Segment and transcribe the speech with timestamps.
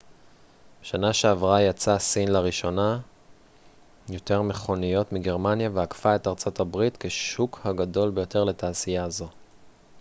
[0.81, 2.99] בשנה שעברה ייצאה סין לראשונה
[4.09, 9.27] יותר מכוניות מגרמניה ועקפה את ארצות הברית כשוק הגדול ביותר לתעשייה זו